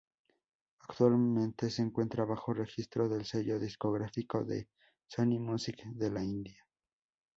Actualmente 0.79 1.69
se 1.69 1.83
encuentra 1.83 2.25
bajo 2.25 2.55
registro 2.55 3.07
del 3.07 3.23
sello 3.23 3.59
discográfico 3.59 4.43
de 4.43 4.67
Sony 5.05 5.37
Music 5.39 5.79
de 5.93 6.09
la 6.09 6.23
India. 6.23 6.65